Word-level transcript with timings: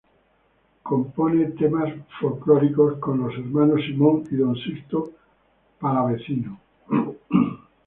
Compone 0.83 1.51
temas 1.51 1.93
folclóricos 2.19 2.97
con 2.97 3.19
Los 3.19 3.33
Hermanos 3.35 3.81
Simón 3.85 4.23
y 4.31 4.35
Don 4.35 4.55
Sixto 4.55 5.11
Palavecino. 5.79 6.59